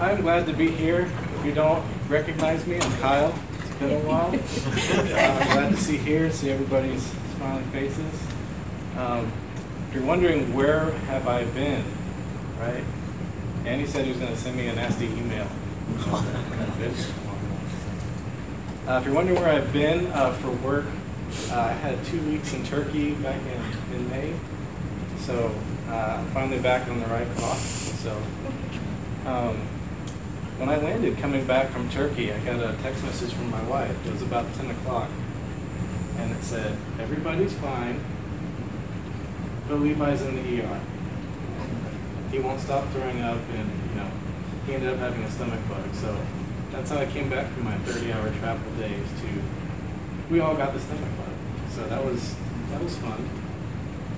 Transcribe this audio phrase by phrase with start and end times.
[0.00, 1.12] I'm glad to be here.
[1.38, 3.34] If you don't recognize me, I'm Kyle.
[3.58, 4.34] It's been a while.
[5.10, 7.02] Uh, I'm glad to see here, see everybody's
[7.36, 8.14] smiling faces.
[8.96, 9.30] Um,
[9.88, 11.84] if you're wondering where have I been,
[12.58, 12.82] right?
[13.66, 15.46] Andy said he was going to send me a nasty email.
[18.86, 20.86] Uh, if you're wondering where I've been uh, for work,
[21.50, 24.34] uh, I had two weeks in Turkey back in, in May.
[25.18, 25.54] So
[25.88, 27.58] uh, I'm finally back on the right clock.
[27.58, 28.16] So
[29.26, 29.60] um,
[30.60, 33.96] when I landed coming back from Turkey, I got a text message from my wife.
[34.06, 35.08] It was about 10 o'clock.
[36.18, 37.98] And it said, everybody's fine,
[39.66, 40.80] but Levi's in the ER.
[42.30, 44.10] He won't stop throwing up and, you know,
[44.66, 45.94] he ended up having a stomach bug.
[45.94, 46.14] So
[46.70, 49.28] that's how I came back from my 30-hour travel days to,
[50.30, 51.70] we all got the stomach bug.
[51.70, 52.36] So that was,
[52.70, 53.26] that was fun.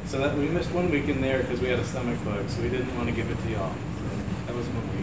[0.06, 2.62] So that, we missed one week in there because we had a stomach bug, so
[2.62, 3.72] we didn't want to give it to y'all.
[3.72, 5.01] So that was one week.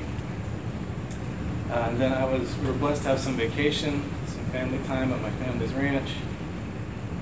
[1.69, 5.13] Uh, and then I was, we were blessed to have some vacation, some family time
[5.13, 6.09] at my family's ranch.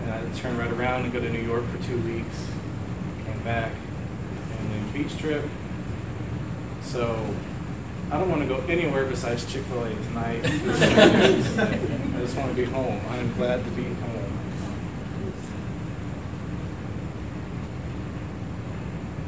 [0.04, 2.48] And I turned right around and go to New York for two weeks.
[3.26, 3.74] Came back,
[4.60, 5.44] and then beach trip.
[6.82, 7.36] So
[8.10, 10.46] I don't want to go anywhere besides Chick-fil-A tonight.
[10.46, 13.02] I just want to be home.
[13.10, 14.28] I'm glad to be home.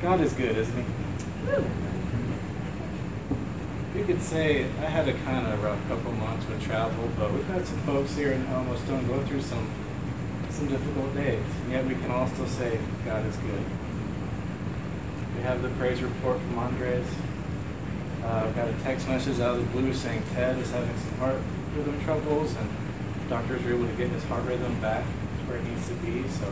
[0.02, 0.86] God is good, isn't he?
[4.00, 7.46] You could say I had a kind of rough couple months with travel, but we've
[7.48, 9.70] had some folks here in Almost Stone go through some
[10.50, 13.62] some difficult days, and yet we can still say God is good.
[15.36, 17.06] We have the praise report from Andres.
[18.24, 21.18] Uh, I've got a text message out of the blue saying Ted is having some
[21.18, 21.42] heart
[21.76, 22.70] rhythm troubles, and
[23.28, 26.26] doctors were able to get his heart rhythm back to where it needs to be.
[26.30, 26.50] So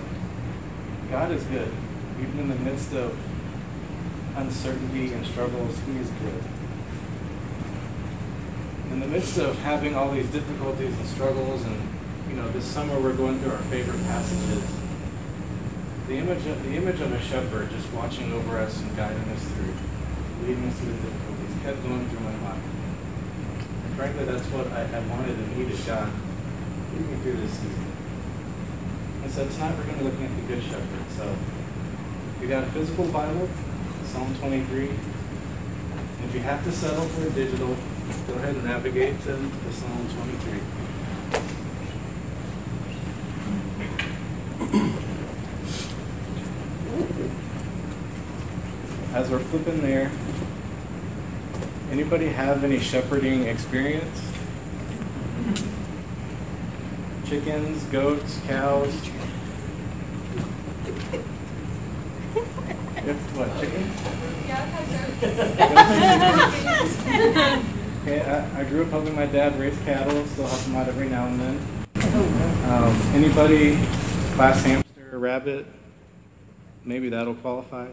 [1.09, 1.71] God is good,
[2.19, 3.17] even in the midst of
[4.35, 5.79] uncertainty and struggles.
[5.87, 6.43] He is good.
[8.91, 11.77] In the midst of having all these difficulties and struggles, and
[12.29, 14.63] you know, this summer we're going through our favorite passages.
[16.07, 19.43] The image of the image of a shepherd just watching over us and guiding us
[19.43, 19.73] through,
[20.43, 22.63] leading us through the difficulties, kept going through my mind.
[23.85, 25.85] And frankly, that's what I, I wanted and needed.
[25.85, 26.11] God,
[26.93, 27.91] lead me through this season.
[29.23, 31.11] And so tonight we're going to be looking at the Good Shepherd.
[31.17, 31.35] So,
[32.41, 33.49] you got a physical Bible,
[34.05, 34.89] Psalm 23.
[36.23, 37.75] If you have to settle for a digital,
[38.27, 40.59] go ahead and navigate to, to Psalm 23.
[49.13, 50.11] As we're flipping there,
[51.91, 54.21] anybody have any shepherding experience?
[57.25, 58.93] Chickens, goats, cows?
[62.95, 63.93] If, what, chickens?
[68.07, 71.09] Okay, I, I grew up helping my dad raise cattle, still help him out every
[71.09, 71.59] now and then.
[72.71, 73.75] Um, anybody
[74.35, 75.65] class hamster rabbit?
[76.85, 77.89] Maybe that'll qualify.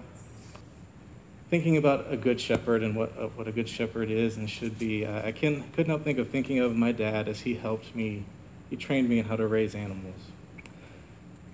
[1.50, 4.78] Thinking about a good shepherd and what, uh, what a good shepherd is and should
[4.78, 7.92] be, uh, I can, couldn't help think of thinking of my dad as he helped
[7.96, 8.24] me,
[8.70, 10.20] he trained me in how to raise animals.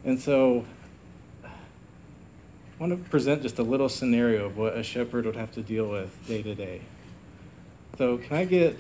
[0.05, 0.67] And so
[1.43, 1.49] I
[2.79, 5.89] want to present just a little scenario of what a shepherd would have to deal
[5.89, 6.83] with day to day.
[7.99, 8.79] So can I get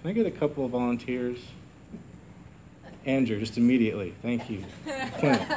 [0.00, 1.38] can I get a couple of volunteers?
[3.04, 4.14] Andrew, just immediately.
[4.22, 4.64] Thank you.
[5.18, 5.42] Clint.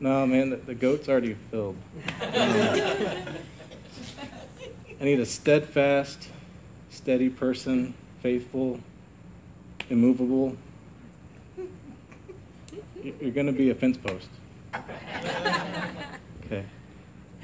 [0.00, 1.76] No, man, the, the goat's already filled.
[2.20, 3.24] I
[5.00, 6.28] need a steadfast,
[6.90, 8.80] steady person, faithful,
[9.90, 10.56] immovable.
[13.00, 14.28] You- You're going to be a fence post.
[16.46, 16.64] Okay.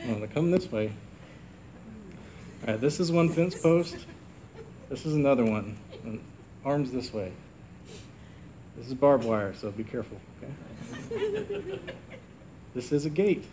[0.08, 0.90] Well, come this way.
[2.62, 3.96] All right, this is one fence post.
[4.88, 5.76] This is another one.
[6.04, 6.20] And
[6.64, 7.32] arms this way.
[8.76, 11.78] This is barbed wire, so be careful, okay?
[12.74, 13.44] This is a gate.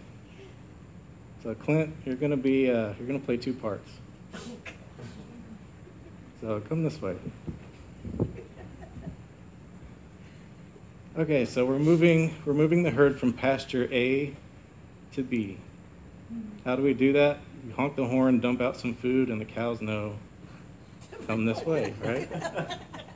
[1.41, 3.89] So Clint, you're gonna be uh, you're gonna play two parts.
[6.41, 7.15] So come this way.
[11.17, 14.35] Okay, so we're moving we're moving the herd from pasture A
[15.13, 15.57] to B.
[16.65, 17.39] How do we do that?
[17.65, 20.15] You honk the horn, dump out some food, and the cows know
[21.25, 22.29] come this way, right?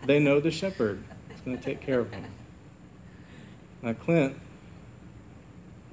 [0.05, 1.03] They know the shepherd
[1.33, 2.25] is going to take care of them.
[3.83, 4.35] Now, Clint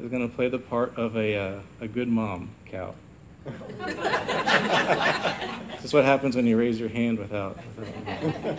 [0.01, 2.95] is going to play the part of a, uh, a good mom cow.
[3.45, 3.95] this
[5.85, 7.59] is what happens when you raise your hand without.
[7.77, 8.59] without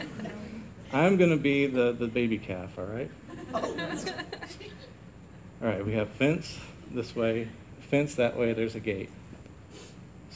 [0.93, 3.11] I'm going to be the, the baby calf, all right?
[3.53, 3.61] All
[5.67, 6.57] right, we have fence
[6.91, 7.47] this way,
[7.79, 9.09] fence that way, there's a gate.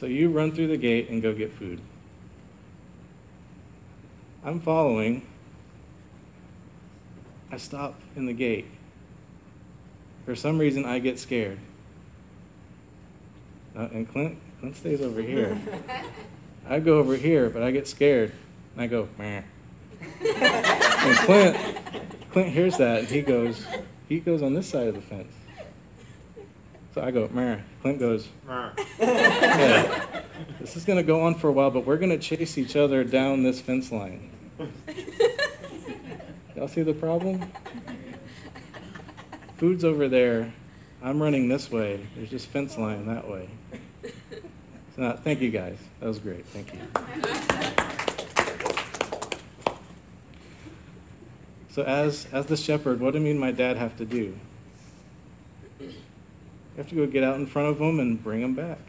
[0.01, 1.79] So you run through the gate and go get food.
[4.43, 5.27] I'm following.
[7.51, 8.65] I stop in the gate.
[10.25, 11.59] For some reason, I get scared.
[13.77, 15.55] Uh, and Clint, Clint stays over here.
[16.67, 18.31] I go over here, but I get scared.
[18.73, 19.43] And I go, Meh.
[20.19, 21.57] and Clint,
[22.31, 23.67] Clint hears that, and he goes,
[24.09, 25.31] he goes on this side of the fence.
[26.93, 27.59] So I go, Meh.
[27.81, 28.27] Clint goes,
[28.99, 30.23] yeah,
[30.59, 32.75] this is going to go on for a while, but we're going to chase each
[32.75, 34.29] other down this fence line.
[36.55, 37.49] Y'all see the problem?
[39.55, 40.53] Food's over there.
[41.01, 42.05] I'm running this way.
[42.15, 43.49] There's just fence line that way.
[44.95, 45.77] So, uh, thank you guys.
[46.01, 46.45] That was great.
[46.47, 46.79] Thank you.
[51.69, 54.35] So, as as the shepherd, what do me and my dad have to do?
[56.81, 58.79] Have to go get out in front of them and bring them back.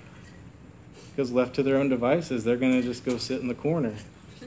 [1.10, 3.94] Because left to their own devices, they're going to just go sit in the corner,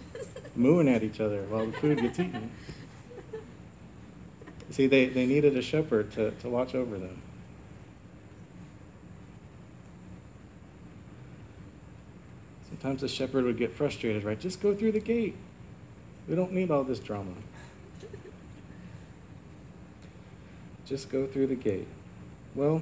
[0.55, 2.49] mooing at each other while the food gets eaten.
[4.71, 7.21] See, they, they needed a shepherd to, to watch over them.
[12.67, 14.39] Sometimes the shepherd would get frustrated, right?
[14.39, 15.35] Just go through the gate.
[16.27, 17.33] We don't need all this drama.
[20.87, 21.87] Just go through the gate.
[22.55, 22.81] Well,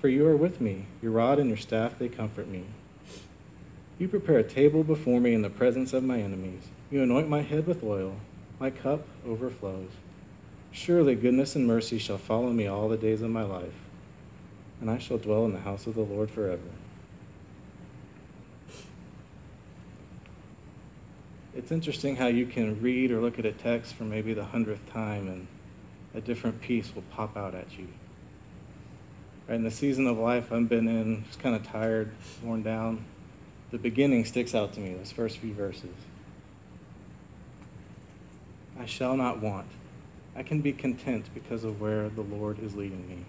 [0.00, 2.64] For you are with me, your rod and your staff, they comfort me.
[3.98, 6.68] You prepare a table before me in the presence of my enemies.
[6.90, 8.16] You anoint my head with oil,
[8.60, 9.90] my cup overflows.
[10.70, 13.74] Surely goodness and mercy shall follow me all the days of my life
[14.80, 16.60] and I shall dwell in the house of the Lord forever.
[21.54, 24.90] It's interesting how you can read or look at a text for maybe the hundredth
[24.92, 25.46] time and
[26.14, 27.88] a different piece will pop out at you.
[29.48, 32.10] In the season of life I've been in, just kind of tired,
[32.42, 33.04] worn down,
[33.70, 35.94] the beginning sticks out to me, those first few verses.
[38.78, 39.66] I shall not want.
[40.36, 43.24] I can be content because of where the Lord is leading me.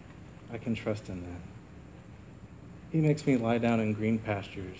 [0.51, 1.41] I can trust in that.
[2.91, 4.77] He makes me lie down in green pastures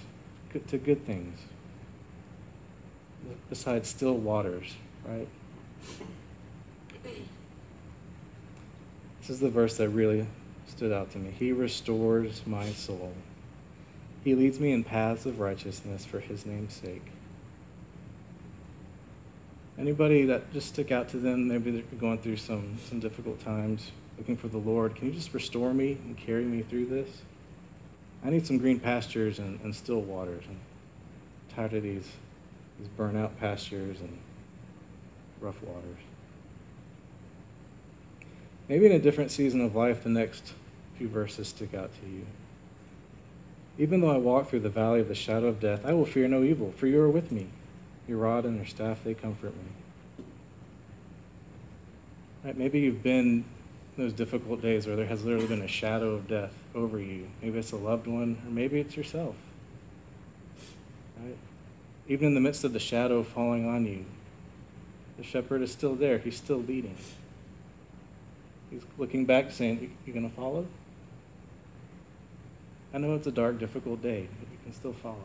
[0.67, 1.39] to good things,
[3.49, 4.75] besides still waters,
[5.05, 5.27] right?
[9.21, 10.27] This is the verse that really
[10.79, 11.29] stood out to me.
[11.37, 13.11] He restores my soul.
[14.23, 17.05] He leads me in paths of righteousness for his name's sake.
[19.77, 23.91] Anybody that just stick out to them, maybe they're going through some, some difficult times,
[24.17, 27.23] looking for the Lord, can you just restore me and carry me through this?
[28.23, 30.45] I need some green pastures and, and still waters.
[30.47, 30.59] I'm
[31.53, 32.07] tired of these,
[32.79, 34.17] these burnout pastures and
[35.41, 35.99] rough waters.
[38.69, 40.53] Maybe in a different season of life, the next
[40.99, 42.25] few verses stick out to you.
[43.77, 46.27] Even though I walk through the valley of the shadow of death, I will fear
[46.27, 47.47] no evil, for you are with me.
[48.05, 50.25] Your rod and your staff, they comfort me.
[52.43, 53.45] Right, maybe you've been
[53.95, 57.29] those difficult days where there has literally been a shadow of death over you.
[57.41, 59.35] Maybe it's a loved one, or maybe it's yourself.
[61.17, 61.37] Right?
[62.09, 64.03] Even in the midst of the shadow falling on you,
[65.17, 66.17] the shepherd is still there.
[66.17, 66.97] He's still leading.
[68.69, 70.65] He's looking back saying, "You're going to follow?
[72.93, 75.17] I know it's a dark, difficult day, but you can still follow.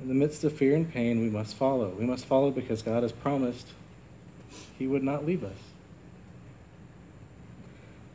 [0.00, 1.90] In the midst of fear and pain, we must follow.
[1.90, 3.68] We must follow because God has promised
[4.78, 5.58] He would not leave us.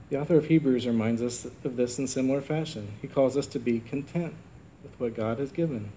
[0.09, 2.93] The author of Hebrews reminds us of this in similar fashion.
[3.01, 4.33] He calls us to be content
[4.81, 5.91] with what God has given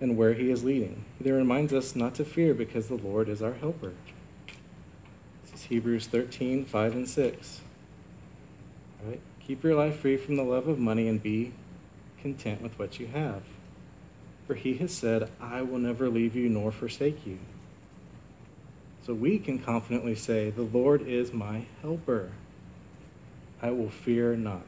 [0.00, 1.04] and where He is leading.
[1.22, 3.92] He reminds us not to fear because the Lord is our helper.
[5.42, 7.60] This is Hebrews 13, 5 and 6.
[9.02, 9.20] All right?
[9.40, 11.52] Keep your life free from the love of money and be
[12.20, 13.42] content with what you have.
[14.46, 17.38] For he has said, I will never leave you nor forsake you.
[19.04, 22.32] So we can confidently say, The Lord is my helper.
[23.62, 24.66] I will fear not.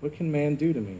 [0.00, 0.98] What can man do to me?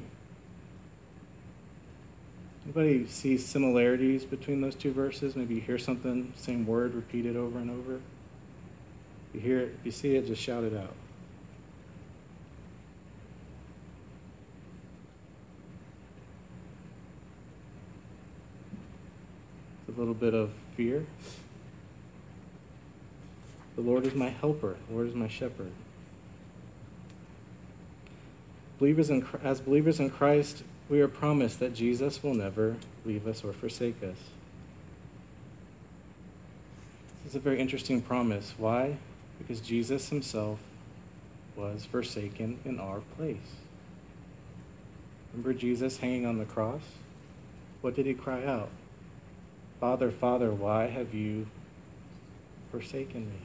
[2.67, 5.37] Anybody see similarities between those two verses?
[5.37, 8.01] Maybe you hear something, same word repeated over and over.
[9.29, 10.93] If you hear it, if you see it, just shout it out.
[19.89, 21.07] a little bit of fear.
[23.77, 24.77] The Lord is my helper.
[24.89, 25.71] The Lord is my shepherd.
[28.79, 33.43] Believers in, as believers in Christ, we are promised that Jesus will never leave us
[33.43, 34.17] or forsake us.
[37.25, 38.55] This is a very interesting promise.
[38.57, 38.99] Why?
[39.39, 40.61] Because Jesus himself
[41.57, 43.57] was forsaken in our place.
[45.33, 46.83] Remember Jesus hanging on the cross?
[47.81, 48.69] What did he cry out?
[49.81, 51.47] Father, Father, why have you
[52.71, 53.41] forsaken me?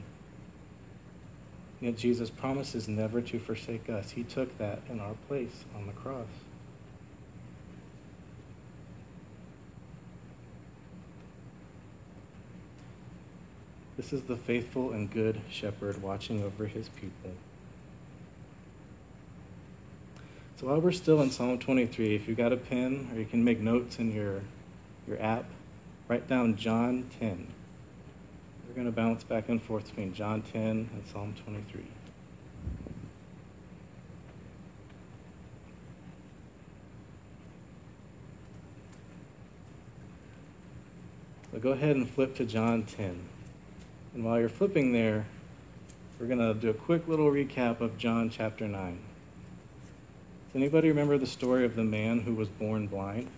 [1.80, 4.12] Yet Jesus promises never to forsake us.
[4.12, 6.28] He took that in our place on the cross.
[14.02, 17.30] This is the faithful and good shepherd watching over his people.
[20.56, 23.44] So while we're still in Psalm 23, if you've got a pen or you can
[23.44, 24.40] make notes in your,
[25.06, 25.44] your app,
[26.08, 27.46] write down John 10.
[28.66, 31.84] We're going to bounce back and forth between John 10 and Psalm 23.
[41.52, 43.28] So go ahead and flip to John 10.
[44.14, 45.24] And while you're flipping there,
[46.20, 48.98] we're going to do a quick little recap of John chapter 9.
[50.52, 53.28] Does anybody remember the story of the man who was born blind?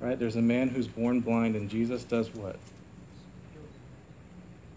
[0.00, 0.18] Right?
[0.18, 2.56] There's a man who's born blind, and Jesus does what?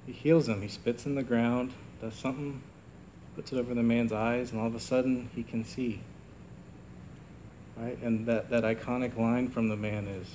[0.06, 0.62] He heals him.
[0.62, 2.62] He spits in the ground, does something,
[3.36, 6.00] puts it over the man's eyes, and all of a sudden he can see.
[7.76, 7.98] Right?
[8.04, 10.28] And that, that iconic line from the man is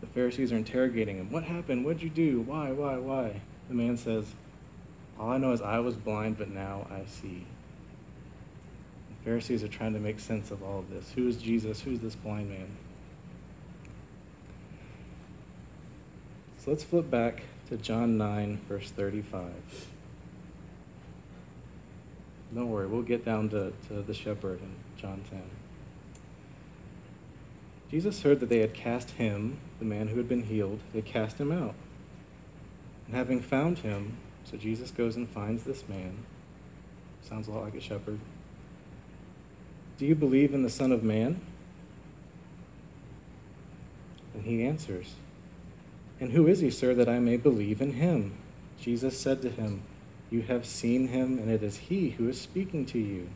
[0.00, 1.30] the Pharisees are interrogating him.
[1.30, 1.84] What happened?
[1.84, 2.40] What'd you do?
[2.40, 3.40] Why, why, why?
[3.68, 4.26] The man says,
[5.18, 7.46] All I know is I was blind, but now I see.
[9.08, 11.12] The Pharisees are trying to make sense of all of this.
[11.14, 11.80] Who is Jesus?
[11.80, 12.68] Who's this blind man?
[16.58, 19.52] So let's flip back to John 9, verse 35.
[22.54, 25.42] Don't worry, we'll get down to, to the shepherd in John 10.
[27.90, 31.38] Jesus heard that they had cast him, the man who had been healed, they cast
[31.38, 31.74] him out.
[33.06, 36.24] And having found him, so Jesus goes and finds this man.
[37.22, 38.20] Sounds a lot like a shepherd.
[39.98, 41.40] Do you believe in the Son of Man?
[44.34, 45.14] And he answers,
[46.20, 48.34] and who is he, sir, that I may believe in him?
[48.78, 49.82] Jesus said to him,
[50.30, 53.28] You have seen him, and it is he who is speaking to you.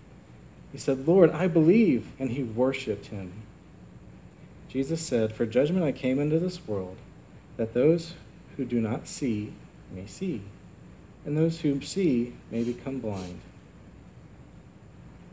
[0.71, 3.33] He said, Lord, I believe, and he worshiped him.
[4.75, 6.97] Jesus said, For judgment I came into this world,
[7.57, 8.15] that those
[8.57, 9.55] who do not see
[9.91, 10.43] may see,
[11.25, 13.41] and those who see may become blind.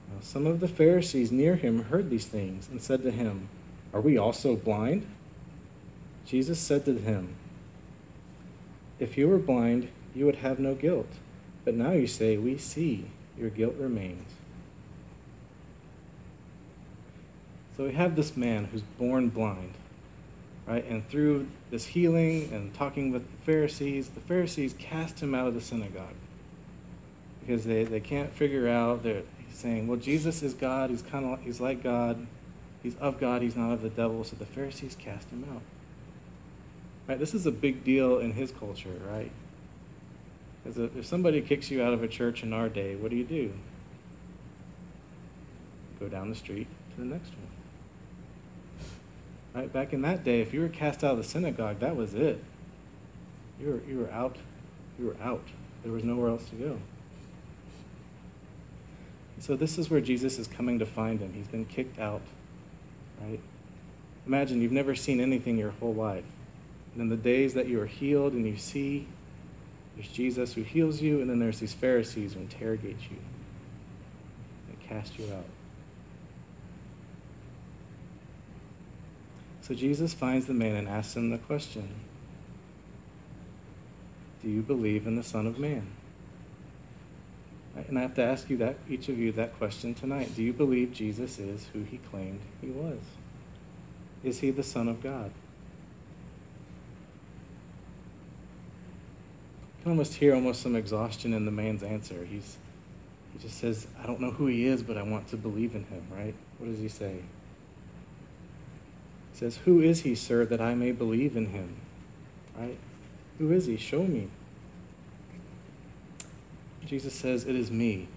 [0.09, 3.49] Now, some of the Pharisees near him heard these things and said to him,
[3.93, 5.05] Are we also blind?
[6.25, 7.35] Jesus said to him,
[9.01, 11.09] if you were blind, you would have no guilt.
[11.65, 14.29] But now you say, We see, your guilt remains.
[17.81, 19.73] So we have this man who's born blind,
[20.67, 20.85] right?
[20.85, 25.55] And through this healing and talking with the Pharisees, the Pharisees cast him out of
[25.55, 26.13] the synagogue
[27.39, 29.01] because they, they can't figure out.
[29.01, 30.91] They're saying, Well, Jesus is God.
[30.91, 32.27] He's kind of he's like God.
[32.83, 33.41] He's of God.
[33.41, 34.23] He's not of the devil.
[34.25, 35.63] So the Pharisees cast him out.
[37.07, 37.17] Right?
[37.17, 39.31] This is a big deal in his culture, right?
[40.63, 43.23] Because if somebody kicks you out of a church in our day, what do you
[43.23, 43.51] do?
[45.99, 47.60] Go down the street to the next one.
[49.53, 49.71] Right?
[49.71, 52.41] Back in that day, if you were cast out of the synagogue, that was it.
[53.59, 54.37] You were, you were out.
[54.97, 55.43] You were out.
[55.83, 56.79] There was nowhere else to go.
[59.39, 61.33] So this is where Jesus is coming to find him.
[61.33, 62.21] He's been kicked out,
[63.19, 63.39] right?
[64.27, 66.25] Imagine you've never seen anything your whole life.
[66.93, 69.07] And in the days that you are healed and you see,
[69.95, 73.17] there's Jesus who heals you, and then there's these Pharisees who interrogate you
[74.69, 75.45] and cast you out.
[79.71, 81.87] So Jesus finds the man and asks him the question
[84.41, 85.87] Do you believe in the Son of Man?
[87.87, 90.35] And I have to ask you that, each of you, that question tonight.
[90.35, 92.99] Do you believe Jesus is who he claimed he was?
[94.25, 95.31] Is he the Son of God?
[99.77, 102.27] You can almost hear almost some exhaustion in the man's answer.
[102.29, 102.57] He's,
[103.31, 105.85] he just says, I don't know who he is, but I want to believe in
[105.85, 106.35] him, right?
[106.57, 107.21] What does he say?
[109.33, 111.75] Says, Who is he, sir, that I may believe in him?
[112.57, 112.77] Right?
[113.37, 113.77] Who is he?
[113.77, 114.29] Show me.
[116.85, 118.07] Jesus says, It is me,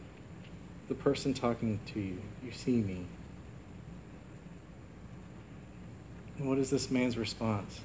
[0.88, 2.20] the person talking to you.
[2.44, 3.06] You see me.
[6.38, 7.80] And what is this man's response?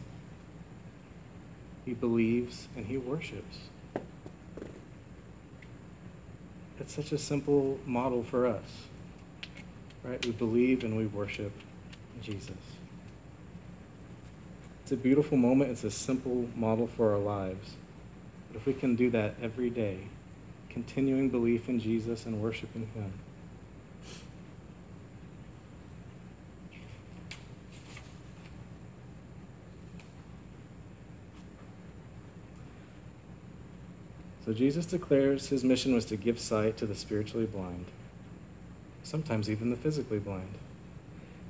[1.86, 3.58] He believes and he worships.
[6.80, 8.88] It's such a simple model for us.
[10.04, 10.24] Right?
[10.26, 11.52] We believe and we worship
[12.22, 12.52] Jesus.
[14.90, 15.70] It's a beautiful moment.
[15.70, 17.76] It's a simple model for our lives.
[18.48, 20.00] But if we can do that every day,
[20.68, 23.14] continuing belief in Jesus and worshiping Him,
[34.44, 37.86] So Jesus declares his mission was to give sight to the spiritually blind,
[39.04, 40.56] sometimes even the physically blind.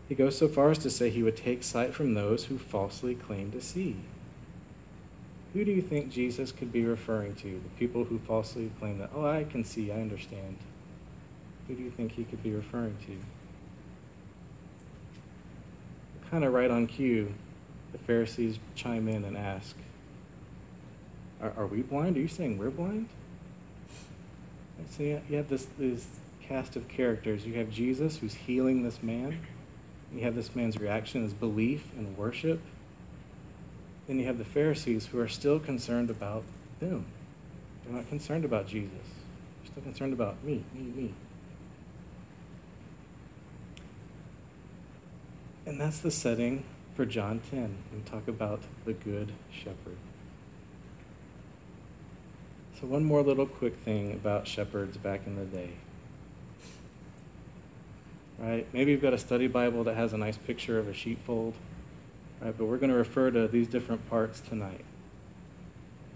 [0.09, 3.13] He goes so far as to say he would take sight from those who falsely
[3.13, 3.95] claim to see.
[5.53, 7.61] Who do you think Jesus could be referring to?
[7.63, 10.57] The people who falsely claim that, oh, I can see, I understand.
[11.67, 13.17] Who do you think he could be referring to?
[16.31, 17.33] Kind of right on cue,
[17.91, 19.75] the Pharisees chime in and ask,
[21.41, 22.17] are, are we blind?
[22.17, 23.09] Are you saying we're blind?
[24.89, 26.07] So you have this, this
[26.41, 27.45] cast of characters.
[27.45, 29.39] You have Jesus who's healing this man.
[30.13, 32.61] You have this man's reaction, his belief and worship.
[34.07, 36.43] Then you have the Pharisees who are still concerned about
[36.79, 37.05] them.
[37.83, 38.91] They're not concerned about Jesus.
[38.91, 41.13] They're still concerned about me, me, me.
[45.65, 46.63] And that's the setting
[46.95, 47.77] for John 10.
[47.91, 49.97] and talk about the Good Shepherd.
[52.79, 55.71] So, one more little quick thing about shepherds back in the day.
[58.39, 58.65] Right?
[58.73, 61.53] Maybe you've got a study Bible that has a nice picture of a sheepfold.
[62.41, 62.57] Right?
[62.57, 64.85] But we're going to refer to these different parts tonight.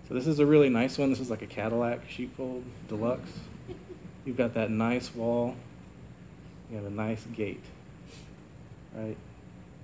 [0.08, 1.10] So, this is a really nice one.
[1.10, 3.32] This is like a Cadillac sheepfold deluxe.
[4.26, 5.56] You've got that nice wall.
[6.70, 7.64] You have a nice gate.
[8.94, 9.18] Right?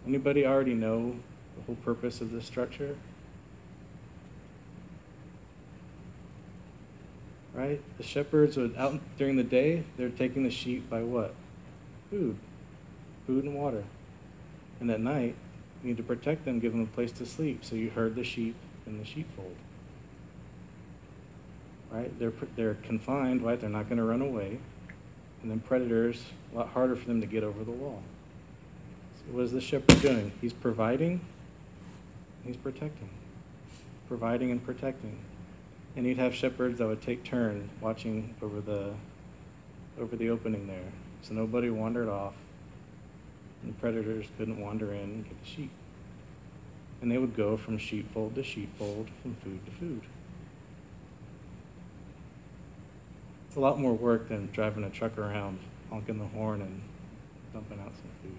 [0.07, 1.15] Anybody already know
[1.57, 2.95] the whole purpose of this structure?
[7.59, 7.81] right?
[7.97, 11.33] The shepherds would out during the day, they're taking the sheep by what?
[12.09, 12.37] Food.
[13.27, 13.83] Food and water.
[14.79, 15.35] And at night,
[15.83, 17.63] you need to protect them, give them a place to sleep.
[17.63, 19.55] So you herd the sheep in the sheepfold.
[21.91, 22.17] Right?
[22.19, 23.59] They're, they're confined, right?
[23.59, 24.59] They're not going to run away.
[25.41, 28.01] And then predators, a lot harder for them to get over the wall.
[29.15, 30.31] So what is the shepherd doing?
[30.41, 31.21] He's providing,
[32.45, 33.09] he's protecting.
[34.07, 35.17] Providing and protecting
[35.95, 38.93] and you'd have shepherds that would take turn watching over the
[39.99, 40.91] over the opening there,
[41.21, 42.33] so nobody wandered off,
[43.61, 45.71] and the predators couldn't wander in and get the sheep.
[47.01, 50.01] And they would go from sheepfold to sheepfold, from food to food.
[53.47, 56.81] It's a lot more work than driving a truck around, honking the horn, and
[57.53, 58.37] dumping out some food.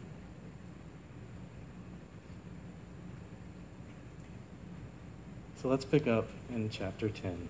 [5.57, 7.49] So let's pick up in chapter 10.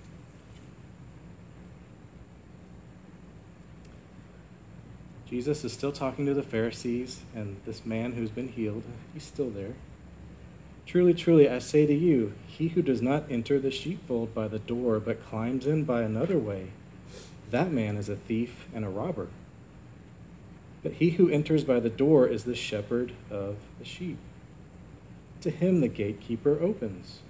[5.30, 8.82] Jesus is still talking to the Pharisees, and this man who's been healed,
[9.14, 9.74] he's still there.
[10.86, 14.58] Truly, truly, I say to you, he who does not enter the sheepfold by the
[14.58, 16.72] door, but climbs in by another way,
[17.52, 19.28] that man is a thief and a robber.
[20.82, 24.18] But he who enters by the door is the shepherd of the sheep.
[25.42, 27.20] To him the gatekeeper opens.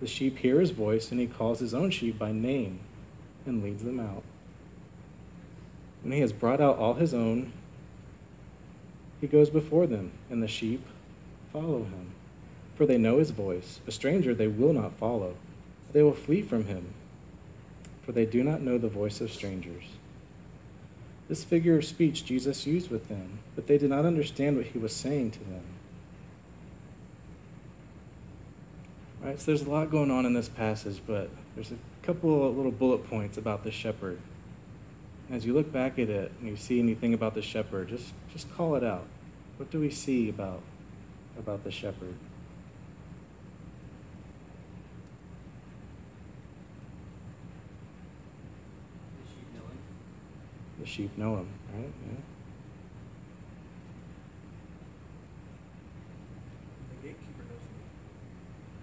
[0.00, 2.80] The sheep hear his voice, and he calls his own sheep by name
[3.46, 4.22] and leads them out.
[6.02, 7.52] When he has brought out all his own,
[9.20, 10.84] he goes before them, and the sheep
[11.52, 12.12] follow him.
[12.76, 13.80] For they know his voice.
[13.86, 15.34] A stranger they will not follow.
[15.92, 16.94] They will flee from him,
[18.04, 19.84] for they do not know the voice of strangers.
[21.28, 24.78] This figure of speech Jesus used with them, but they did not understand what he
[24.78, 25.64] was saying to them.
[29.20, 32.56] Right, so there's a lot going on in this passage, but there's a couple of
[32.56, 34.18] little bullet points about the shepherd.
[35.30, 38.50] As you look back at it and you see anything about the shepherd, just, just
[38.56, 39.06] call it out.
[39.58, 40.62] What do we see about,
[41.38, 42.14] about the shepherd?
[49.22, 49.78] The sheep know him,
[50.80, 51.92] The sheep know him, right?
[52.06, 52.20] Yeah.
[56.90, 57.84] The gatekeeper knows him.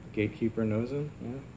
[0.03, 1.11] The gatekeeper knows him.
[1.23, 1.54] Yeah.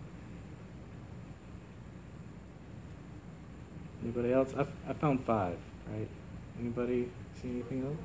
[4.08, 4.54] Anybody else?
[4.88, 5.58] I, found five,
[5.92, 6.08] right?
[6.58, 7.10] Anybody
[7.42, 7.98] see anything else?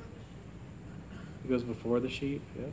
[1.46, 2.66] It goes before the sheep, yeah?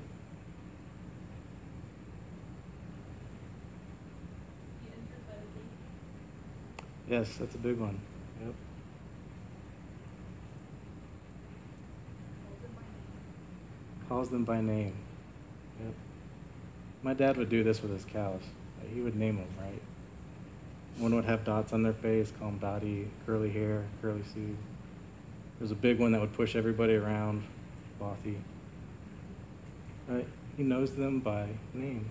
[7.09, 8.01] Yes, that's a big one.
[8.45, 8.55] Yep.
[14.09, 14.97] Calls them by name.
[15.85, 15.95] Yep.
[17.05, 18.43] My dad would do this with his cows.
[18.93, 19.80] He would name them, right?
[21.01, 24.55] One would have dots on their face, call them Dottie, curly hair, curly Sue.
[25.59, 27.43] There's a big one that would push everybody around,
[27.99, 28.37] Bothy.
[30.07, 30.27] Right?
[30.59, 32.11] He knows them by name.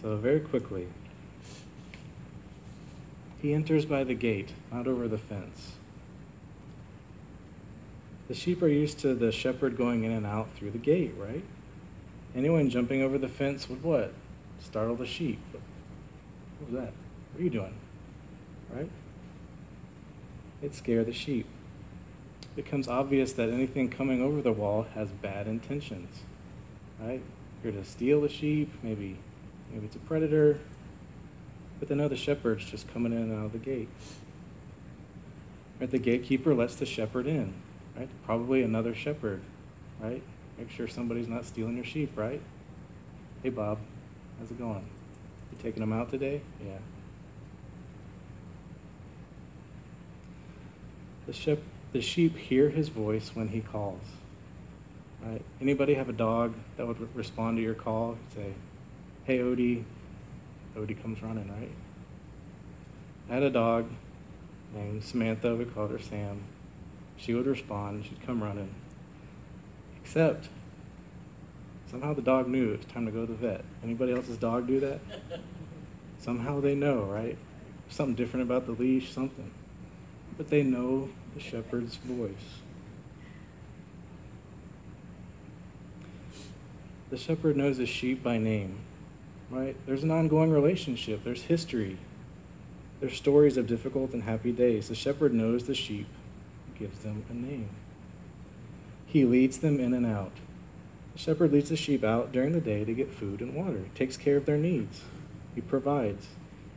[0.00, 0.88] So, very quickly,
[3.42, 5.72] he enters by the gate, not over the fence.
[8.28, 11.44] The sheep are used to the shepherd going in and out through the gate, right?
[12.34, 14.14] Anyone jumping over the fence would what?
[14.60, 15.38] Startle the sheep.
[16.58, 16.92] What was that?
[17.32, 17.74] What are you doing?
[18.72, 18.90] Right?
[20.62, 21.46] It scare the sheep.
[22.42, 26.22] It becomes obvious that anything coming over the wall has bad intentions.
[27.00, 27.22] Right?
[27.62, 29.16] Here to steal the sheep, maybe
[29.72, 30.58] maybe it's a predator.
[31.78, 33.88] But they know the shepherd's just coming in and out of the gate.
[35.80, 35.90] Right?
[35.90, 37.52] The gatekeeper lets the shepherd in.
[37.96, 38.08] Right?
[38.24, 39.42] Probably another shepherd.
[40.00, 40.22] Right?
[40.58, 42.40] Make sure somebody's not stealing your sheep, right?
[43.42, 43.78] Hey Bob,
[44.44, 44.84] how's it going?
[45.52, 46.42] You taking them out today?
[46.62, 46.76] Yeah.
[51.26, 54.02] The sheep, the sheep hear his voice when he calls.
[55.24, 55.40] Right?
[55.62, 58.18] Anybody have a dog that would respond to your call?
[58.34, 58.52] Say,
[59.24, 59.84] "Hey Odie."
[60.76, 61.72] Odie comes running, right?
[63.30, 63.88] I had a dog
[64.74, 65.56] named Samantha.
[65.56, 66.42] We called her Sam.
[67.16, 68.04] She would respond.
[68.04, 68.74] She'd come running.
[70.02, 70.50] Except
[71.94, 73.64] somehow the dog knew it was time to go to the vet.
[73.84, 74.98] Anybody else's dog do that?
[76.18, 77.38] somehow they know, right?
[77.88, 79.52] Something different about the leash, something
[80.36, 82.32] but they know the shepherd's voice.
[87.10, 88.80] The shepherd knows his sheep by name,
[89.48, 89.76] right?
[89.86, 91.98] There's an ongoing relationship, there's history,
[92.98, 94.88] there's stories of difficult and happy days.
[94.88, 96.08] The shepherd knows the sheep,
[96.76, 97.68] gives them a name.
[99.06, 100.32] He leads them in and out.
[101.14, 104.16] The shepherd leads the sheep out during the day to get food and water, takes
[104.16, 105.02] care of their needs,
[105.54, 106.26] he provides.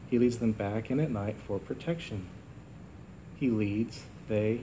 [0.09, 2.27] He leads them back in at night for protection.
[3.35, 4.61] He leads, they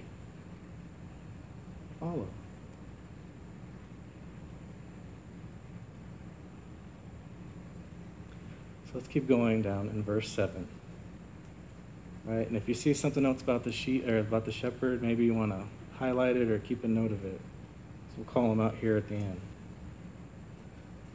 [2.01, 2.29] follow.
[8.87, 10.67] So let's keep going down in verse 7.
[12.25, 12.47] Right?
[12.47, 15.35] And if you see something else about the sheep or about the shepherd, maybe you
[15.35, 15.65] want to
[15.99, 17.41] highlight it or keep a note of it.
[18.09, 19.41] So we'll call them out here at the end.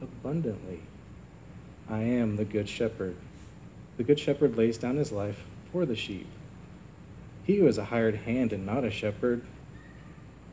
[0.00, 0.80] abundantly.
[1.88, 3.16] I am the good shepherd.
[3.96, 6.28] The good shepherd lays down his life for the sheep.
[7.44, 9.42] He who is a hired hand and not a shepherd,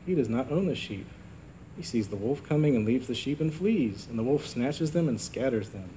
[0.06, 1.06] he does not own the sheep.
[1.76, 4.92] He sees the wolf coming and leaves the sheep and flees, and the wolf snatches
[4.92, 5.90] them and scatters them.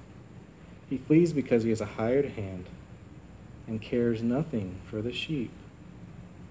[0.90, 2.66] He flees because he is a hired hand
[3.68, 5.52] and cares nothing for the sheep.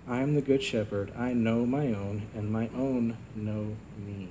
[0.06, 1.12] I am the good shepherd.
[1.16, 4.30] I know my own, and my own know me.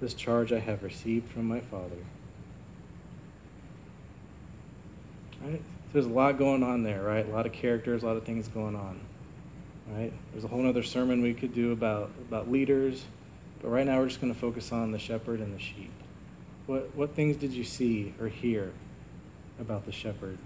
[0.00, 2.04] This charge I have received from my Father.
[5.42, 5.62] Right?
[5.92, 7.26] There's a lot going on there, right?
[7.26, 9.00] A lot of characters, a lot of things going on
[9.90, 10.12] right?
[10.32, 13.04] There's a whole other sermon we could do about, about leaders,
[13.62, 15.92] but right now we're just going to focus on the shepherd and the sheep.
[16.66, 18.72] What, what things did you see or hear
[19.58, 20.38] about the shepherd?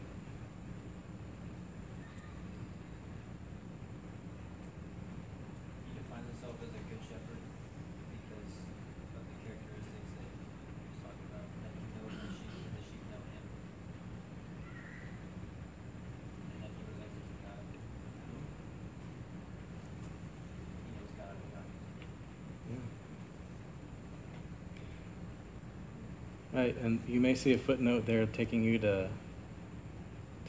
[26.62, 29.09] Right, and you may see a footnote there taking you to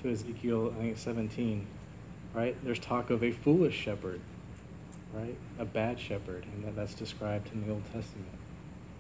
[0.04, 1.66] to Ezekiel, I think it's 17,
[2.36, 2.56] right?
[2.64, 4.22] There's talk of a foolish shepherd,
[5.12, 5.36] right?
[5.58, 8.30] A bad shepherd, and that, that's described in the Old Testament.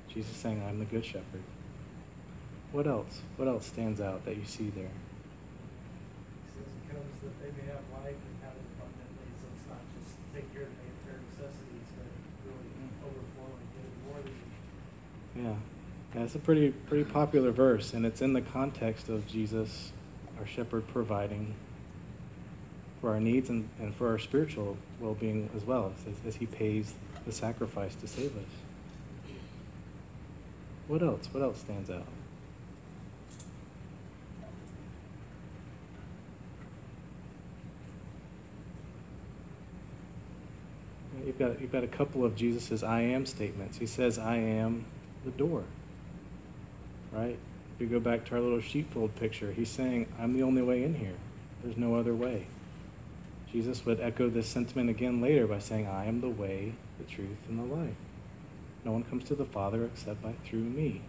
[0.09, 1.45] Jesus saying, I'm the good shepherd.
[2.71, 3.21] What else?
[3.37, 4.89] What else stands out that you see there?
[4.89, 9.69] He says it comes that they may have life and have it abundantly, so it's
[9.69, 10.73] not just take care of
[11.05, 12.09] their necessities, but
[12.49, 13.05] really mm.
[13.05, 15.53] overflowing, giving more than you.
[15.53, 15.72] Yeah.
[16.15, 19.91] Yeah, it's a pretty pretty popular verse, and it's in the context of Jesus,
[20.39, 21.55] our shepherd, providing
[23.01, 26.93] for our needs and, and for our spiritual well-being as well, as, as he pays
[27.25, 28.43] the sacrifice to save us.
[30.87, 31.27] What else?
[31.31, 32.05] What else stands out?
[41.25, 43.77] You've got, you've got a couple of Jesus' I am statements.
[43.77, 44.85] He says, I am
[45.25, 45.63] the door.
[47.13, 47.37] Right?
[47.75, 50.83] If you go back to our little sheepfold picture, he's saying, I'm the only way
[50.83, 51.15] in here.
[51.63, 52.47] There's no other way.
[53.51, 57.37] Jesus would echo this sentiment again later by saying, I am the way, the truth,
[57.47, 57.95] and the life.
[58.83, 61.01] No one comes to the Father except by through me.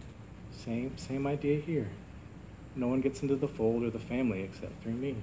[0.51, 1.89] Same, same idea here.
[2.75, 5.15] No one gets into the fold or the family except through me.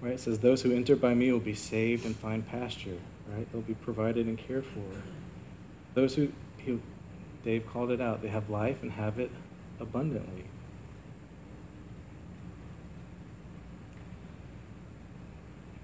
[0.00, 0.14] Right?
[0.14, 2.98] It says, Those who enter by me will be saved and find pasture.
[3.28, 3.50] Right?
[3.52, 5.02] They'll be provided and cared for.
[5.94, 6.32] Those who,
[6.64, 6.80] who
[7.44, 9.30] Dave called it out, they have life and have it
[9.80, 10.44] abundantly.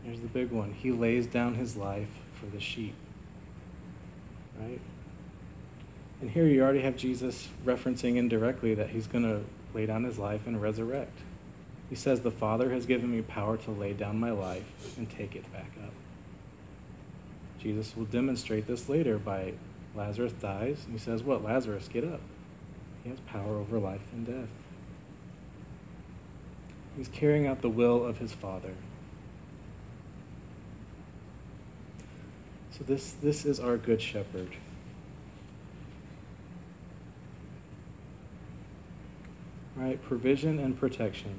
[0.05, 0.73] Here's the big one.
[0.73, 2.95] He lays down his life for the sheep.
[4.61, 4.81] Right?
[6.21, 10.19] And here you already have Jesus referencing indirectly that he's going to lay down his
[10.19, 11.19] life and resurrect.
[11.89, 15.35] He says, The Father has given me power to lay down my life and take
[15.35, 15.93] it back up.
[17.59, 19.55] Jesus will demonstrate this later by
[19.95, 21.45] Lazarus dies, and he says, What?
[21.45, 22.21] Lazarus, get up.
[23.03, 24.49] He has power over life and death.
[26.97, 28.75] He's carrying out the will of his Father.
[32.71, 34.57] So this, this is our good shepherd.
[39.77, 40.03] Right?
[40.03, 41.39] Provision and protection.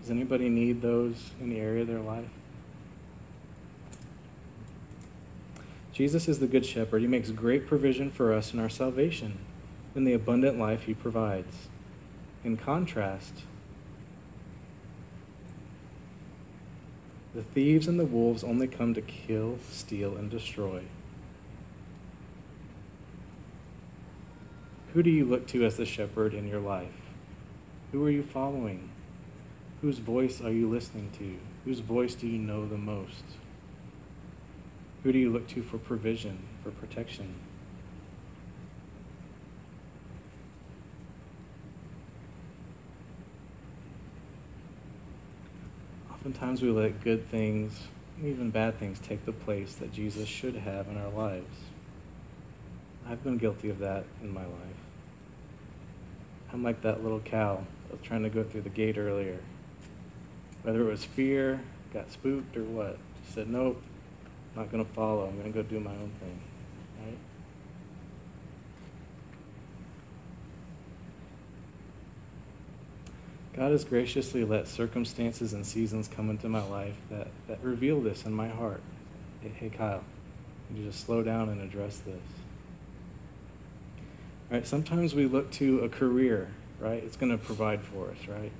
[0.00, 2.28] Does anybody need those in the area of their life?
[5.92, 7.02] Jesus is the Good Shepherd.
[7.02, 9.38] He makes great provision for us in our salvation,
[9.94, 11.68] in the abundant life He provides.
[12.44, 13.42] In contrast,
[17.34, 20.82] the thieves and the wolves only come to kill, steal, and destroy.
[24.94, 26.88] Who do you look to as the shepherd in your life?
[27.92, 28.90] Who are you following?
[29.80, 31.38] Whose voice are you listening to?
[31.64, 33.24] Whose voice do you know the most?
[35.02, 37.34] Who do you look to for provision, for protection?
[46.12, 47.72] Oftentimes we let good things,
[48.22, 51.56] even bad things, take the place that Jesus should have in our lives.
[53.08, 54.50] I've been guilty of that in my life.
[56.52, 59.40] I'm like that little cow that was trying to go through the gate earlier.
[60.62, 61.60] Whether it was fear,
[61.92, 63.82] got spooked, or what, just said, nope,
[64.54, 65.26] I'm not going to follow.
[65.26, 66.40] I'm going to go do my own thing.
[67.04, 67.18] Right?
[73.54, 78.24] God has graciously let circumstances and seasons come into my life that, that reveal this
[78.24, 78.82] in my heart.
[79.40, 80.04] Hey, hey Kyle,
[80.74, 82.22] you just slow down and address this.
[84.50, 84.66] Right?
[84.66, 87.02] Sometimes we look to a career, right?
[87.02, 88.52] It's going to provide for us, right?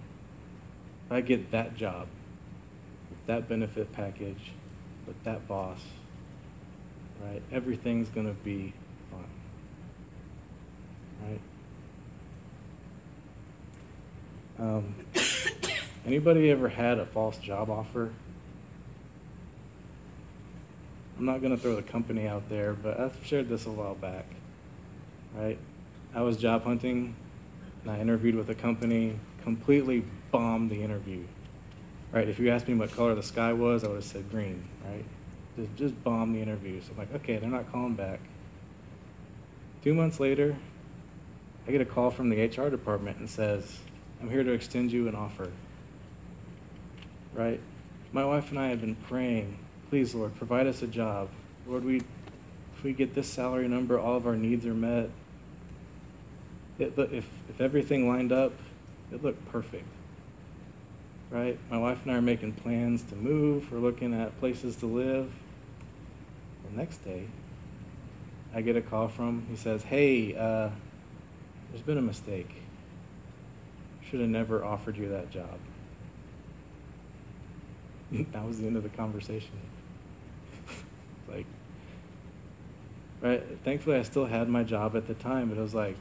[1.06, 2.06] If I get that job,
[3.26, 4.52] that benefit package,
[5.24, 5.80] that boss,
[7.20, 7.42] right?
[7.52, 8.72] Everything's going to be
[9.10, 9.20] fine,
[11.28, 11.40] right?
[14.58, 14.94] Um,
[16.06, 18.10] anybody ever had a false job offer?
[21.18, 23.94] I'm not going to throw the company out there, but I've shared this a while
[23.94, 24.26] back,
[25.34, 25.58] right?
[26.14, 27.14] I was job hunting,
[27.82, 31.24] and I interviewed with a company, completely bombed the interview
[32.12, 32.28] right?
[32.28, 35.04] If you asked me what color the sky was, I would have said green, right?
[35.56, 36.80] Just, just bomb the interview.
[36.80, 38.20] So I'm like, okay, they're not calling back.
[39.82, 40.56] Two months later,
[41.66, 43.78] I get a call from the HR department and says,
[44.20, 45.50] I'm here to extend you an offer.
[47.34, 47.60] Right?
[48.12, 51.30] My wife and I have been praying, please, Lord, provide us a job.
[51.66, 51.96] Lord, we,
[52.76, 55.08] if we get this salary number, all of our needs are met.
[56.78, 58.52] It, if, if everything lined up,
[59.10, 59.86] it looked perfect
[61.32, 61.58] right?
[61.70, 63.72] My wife and I are making plans to move.
[63.72, 65.32] We're looking at places to live.
[66.70, 67.26] The next day,
[68.54, 70.68] I get a call from, he says, hey, uh,
[71.70, 72.50] there's been a mistake.
[74.02, 75.58] Should have never offered you that job.
[78.12, 79.58] that was the end of the conversation.
[81.28, 81.46] like,
[83.22, 83.42] right?
[83.64, 85.96] Thankfully, I still had my job at the time, but it was like,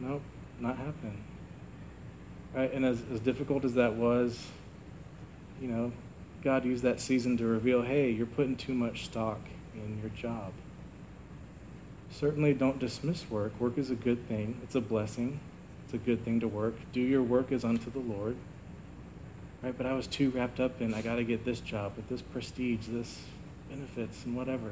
[0.00, 0.22] nope,
[0.58, 1.22] not happening.
[2.56, 2.72] Right?
[2.72, 4.46] And as, as difficult as that was,
[5.60, 5.92] you know,
[6.42, 9.40] God used that season to reveal hey, you're putting too much stock
[9.74, 10.52] in your job.
[12.10, 13.52] Certainly don't dismiss work.
[13.60, 15.38] Work is a good thing, it's a blessing,
[15.84, 16.74] it's a good thing to work.
[16.92, 18.36] Do your work as unto the Lord.
[19.62, 19.76] Right?
[19.76, 22.22] But I was too wrapped up in I got to get this job with this
[22.22, 23.20] prestige, this
[23.68, 24.70] benefits, and whatever.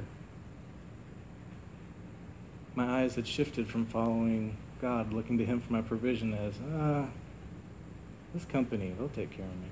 [2.74, 7.06] My eyes had shifted from following God, looking to Him for my provision, as, ah,
[8.34, 9.68] this company, they'll take care of me.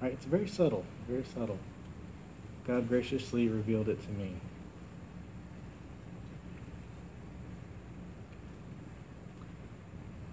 [0.00, 0.12] Right?
[0.12, 1.58] It's very subtle, very subtle.
[2.66, 4.32] God graciously revealed it to me.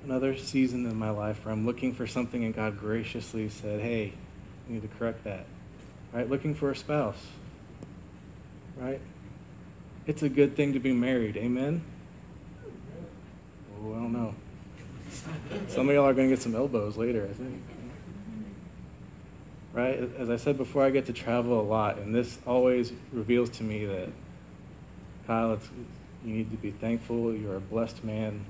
[0.03, 4.13] Another season in my life where I'm looking for something and God graciously said, hey,
[4.67, 5.45] you need to correct that.
[6.13, 6.29] Right?
[6.29, 7.27] Looking for a spouse.
[8.77, 9.01] Right?
[10.07, 11.37] It's a good thing to be married.
[11.37, 11.83] Amen?
[13.75, 14.33] Oh, I don't know.
[15.67, 17.61] Some of y'all are going to get some elbows later, I think
[19.73, 20.09] right?
[20.17, 23.63] As I said before, I get to travel a lot, and this always reveals to
[23.63, 24.09] me that,
[25.27, 25.69] Kyle, it's,
[26.25, 27.33] you need to be thankful.
[27.33, 28.45] You're a blessed man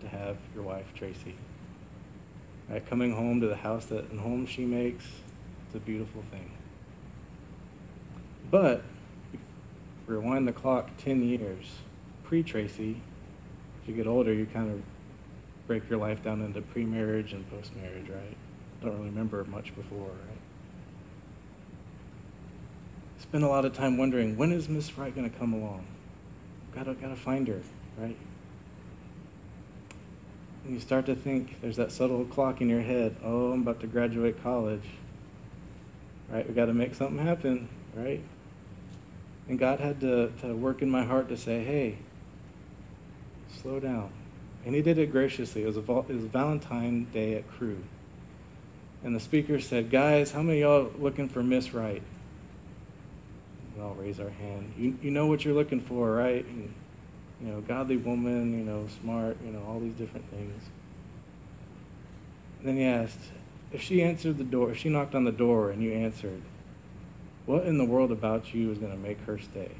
[0.00, 1.34] to have your wife, Tracy.
[2.68, 2.84] Right?
[2.88, 5.04] Coming home to the house that and home she makes,
[5.66, 6.50] it's a beautiful thing.
[8.50, 8.82] But
[10.06, 11.66] rewind the clock 10 years
[12.24, 13.00] pre Tracy.
[13.82, 14.82] As you get older, you kind of
[15.68, 18.36] break your life down into pre marriage and post marriage, right?
[18.82, 20.38] Don't really remember much before, right?
[23.28, 25.84] spend a lot of time wondering when is Miss Right going to come along?
[26.74, 27.60] Gotta gotta find her,
[27.98, 28.16] right?
[30.64, 33.16] And you start to think there's that subtle clock in your head.
[33.22, 34.84] Oh, I'm about to graduate college.
[36.30, 36.46] Right?
[36.46, 38.22] We got to make something happen, right?
[39.48, 41.98] And God had to, to work in my heart to say, hey,
[43.62, 44.10] slow down.
[44.64, 45.62] And he did it graciously.
[45.62, 47.78] It was, a, it was Valentine Day at Cru.
[49.04, 52.02] And the speaker said, guys, how many y'all looking for Miss Right?
[53.78, 54.72] we all raise our hand.
[54.76, 56.44] You, you know what you're looking for, right?
[56.44, 56.74] And,
[57.40, 60.62] you know, godly woman, you know, smart, you know, all these different things.
[62.58, 63.20] And then he asked,
[63.72, 66.42] if she answered the door, if she knocked on the door and you answered,
[67.46, 69.70] what in the world about you is going to make her stay?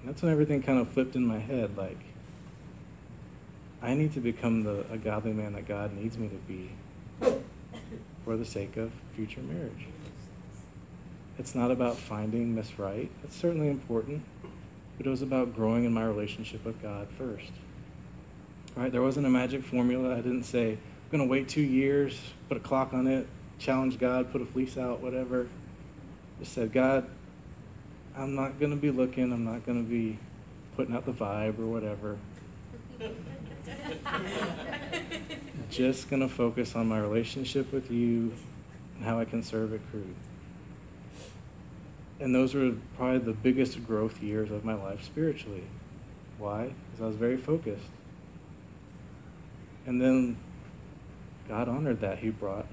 [0.00, 1.76] And that's when everything kind of flipped in my head.
[1.76, 1.98] Like,
[3.84, 6.70] I need to become the, a godly man that God needs me to be
[8.24, 9.86] for the sake of future marriage.
[11.38, 13.10] It's not about finding Miss Right.
[13.20, 14.22] That's certainly important,
[14.96, 17.50] but it was about growing in my relationship with God first.
[18.74, 18.90] Right?
[18.90, 20.14] There wasn't a magic formula.
[20.14, 22.18] I didn't say, I'm going to wait two years,
[22.48, 23.26] put a clock on it,
[23.58, 25.46] challenge God, put a fleece out, whatever.
[26.38, 27.06] Just said, God,
[28.16, 29.30] I'm not going to be looking.
[29.30, 30.18] I'm not going to be
[30.74, 32.16] putting out the vibe or whatever.
[35.70, 38.32] Just going to focus on my relationship with you
[38.96, 40.04] and how I can serve at Cru.
[42.20, 45.64] and those were probably the biggest growth years of my life spiritually.
[46.38, 46.64] Why?
[46.64, 47.86] Because I was very focused.
[49.86, 50.36] And then
[51.48, 52.18] God honored that.
[52.18, 52.66] He brought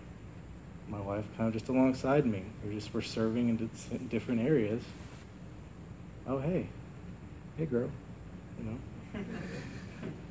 [0.87, 2.43] my wife kind of just alongside me.
[2.65, 4.83] We just were serving in different areas.
[6.27, 6.67] Oh, hey.
[7.57, 7.89] Hey, girl.
[8.59, 9.23] You know?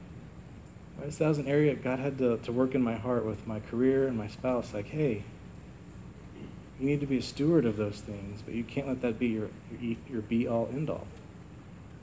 [1.00, 3.46] right, so that was an area God had to, to work in my heart with
[3.46, 4.74] my career and my spouse.
[4.74, 5.22] Like, hey,
[6.78, 9.28] you need to be a steward of those things, but you can't let that be
[9.28, 9.48] your,
[9.80, 11.06] your, your be all end all.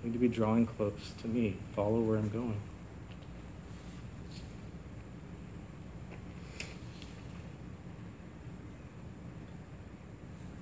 [0.03, 1.57] You need to be drawing close to me.
[1.75, 2.59] Follow where I'm going.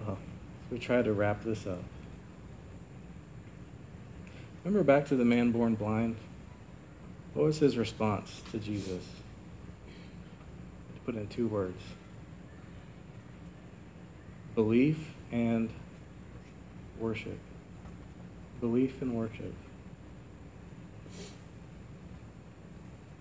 [0.05, 0.17] Well,
[0.71, 1.83] we try to wrap this up.
[4.63, 6.15] Remember back to the man born blind?
[7.35, 9.03] What was his response to Jesus?
[10.95, 11.81] To put in two words
[14.55, 15.69] belief and
[16.97, 17.37] worship.
[18.61, 19.53] Belief and worship.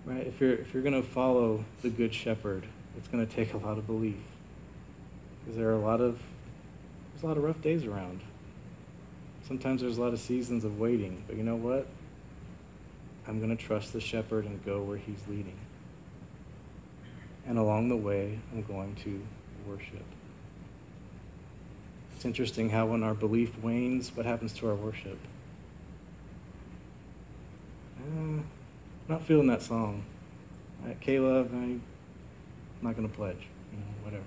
[0.04, 0.24] Right?
[0.28, 2.64] If you're if you're going to follow the good shepherd,
[2.96, 4.14] it's going to take a lot of belief.
[5.40, 6.22] Because there are a lot of
[7.12, 8.20] there's a lot of rough days around.
[9.48, 11.88] Sometimes there's a lot of seasons of waiting, but you know what?
[13.26, 15.56] I'm going to trust the shepherd and go where he's leading.
[17.46, 19.22] And along the way, I'm going to
[19.66, 20.04] worship.
[22.14, 25.18] It's interesting how when our belief wanes, what happens to our worship?
[27.98, 28.40] Uh,
[29.08, 30.02] not feeling that song,
[30.84, 31.82] right, Caleb, I'm
[32.82, 34.24] not going to pledge, you know, whatever.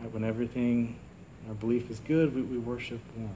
[0.00, 0.98] Right, when everything,
[1.48, 3.30] our belief is good, we, we worship more.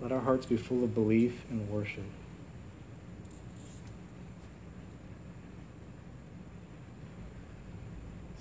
[0.00, 2.04] Let our hearts be full of belief and worship.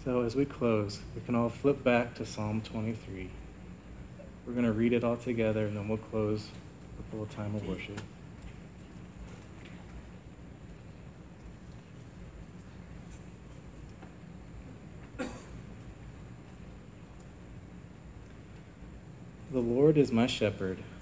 [0.05, 3.29] So as we close, we can all flip back to Psalm 23.
[4.45, 6.47] We're going to read it all together and then we'll close
[6.97, 7.99] with a little time of worship.
[19.51, 20.77] The Lord is my shepherd,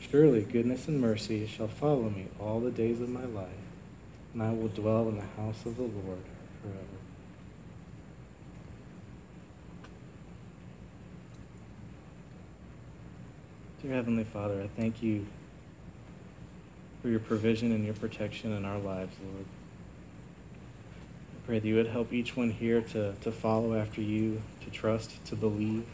[0.00, 3.48] Surely goodness and mercy shall follow me all the days of my life,
[4.32, 6.22] and I will dwell in the house of the Lord
[6.62, 6.98] forever.
[13.82, 15.26] Dear Heavenly Father, I thank you
[17.00, 19.44] for your provision and your protection in our lives, Lord.
[21.32, 24.70] I pray that you would help each one here to, to follow after you, to
[24.70, 25.86] trust, to believe.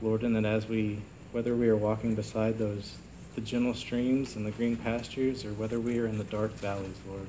[0.00, 1.00] Lord, and that as we,
[1.32, 2.96] whether we are walking beside those,
[3.34, 6.96] the gentle streams and the green pastures, or whether we are in the dark valleys,
[7.06, 7.26] Lord,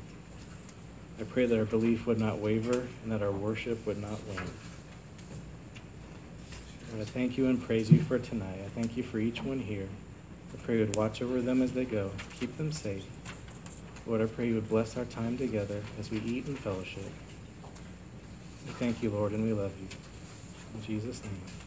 [1.20, 4.50] I pray that our belief would not waver and that our worship would not wane.
[6.92, 8.60] Lord, I thank you and praise you for tonight.
[8.66, 9.90] I thank you for each one here.
[10.54, 13.06] I pray you would watch over them as they go, keep them safe.
[14.08, 17.04] Lord, I pray you would bless our time together as we eat and fellowship.
[18.66, 19.88] We thank you, Lord, and we love you.
[20.76, 21.59] In Jesus' name.